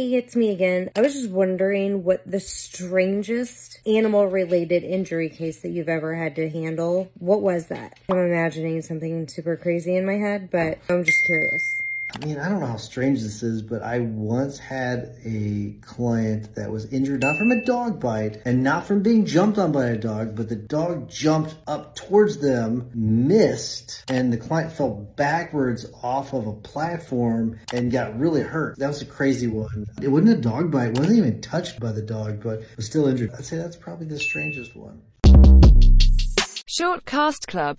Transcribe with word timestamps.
Hey, 0.00 0.14
it's 0.14 0.34
me 0.34 0.48
again. 0.48 0.88
I 0.96 1.02
was 1.02 1.12
just 1.12 1.28
wondering 1.28 2.04
what 2.04 2.22
the 2.24 2.40
strangest 2.40 3.80
animal 3.86 4.28
related 4.28 4.82
injury 4.82 5.28
case 5.28 5.60
that 5.60 5.72
you've 5.72 5.90
ever 5.90 6.14
had 6.14 6.36
to 6.36 6.48
handle. 6.48 7.10
What 7.18 7.42
was 7.42 7.66
that? 7.66 7.98
I'm 8.08 8.16
imagining 8.16 8.80
something 8.80 9.28
super 9.28 9.58
crazy 9.58 9.94
in 9.94 10.06
my 10.06 10.14
head, 10.14 10.48
but 10.50 10.78
I'm 10.88 11.04
just 11.04 11.22
curious. 11.26 11.82
I 12.12 12.24
mean, 12.24 12.38
I 12.38 12.48
don't 12.48 12.60
know 12.60 12.66
how 12.66 12.76
strange 12.76 13.22
this 13.22 13.42
is, 13.42 13.62
but 13.62 13.82
I 13.82 14.00
once 14.00 14.58
had 14.58 15.16
a 15.24 15.76
client 15.80 16.54
that 16.56 16.70
was 16.70 16.92
injured 16.92 17.22
not 17.22 17.36
from 17.36 17.52
a 17.52 17.64
dog 17.64 18.00
bite 18.00 18.42
and 18.44 18.64
not 18.64 18.86
from 18.86 19.02
being 19.02 19.26
jumped 19.26 19.58
on 19.58 19.70
by 19.70 19.86
a 19.86 19.96
dog, 19.96 20.34
but 20.34 20.48
the 20.48 20.56
dog 20.56 21.08
jumped 21.08 21.54
up 21.68 21.94
towards 21.94 22.38
them, 22.38 22.90
missed, 22.94 24.04
and 24.08 24.32
the 24.32 24.36
client 24.36 24.72
fell 24.72 24.90
backwards 25.16 25.86
off 26.02 26.32
of 26.32 26.48
a 26.48 26.52
platform 26.52 27.58
and 27.72 27.92
got 27.92 28.18
really 28.18 28.42
hurt. 28.42 28.76
That 28.78 28.88
was 28.88 29.02
a 29.02 29.06
crazy 29.06 29.46
one. 29.46 29.86
It 30.02 30.08
wasn't 30.08 30.38
a 30.38 30.40
dog 30.40 30.72
bite, 30.72 30.98
wasn't 30.98 31.18
even 31.18 31.40
touched 31.40 31.78
by 31.78 31.92
the 31.92 32.02
dog, 32.02 32.42
but 32.42 32.64
was 32.76 32.86
still 32.86 33.06
injured. 33.06 33.30
I'd 33.38 33.44
say 33.44 33.56
that's 33.56 33.76
probably 33.76 34.06
the 34.06 34.18
strangest 34.18 34.76
one. 34.76 35.00
Short 36.66 37.04
Cast 37.04 37.46
Club 37.46 37.78